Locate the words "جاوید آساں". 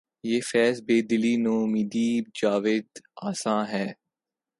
2.37-3.61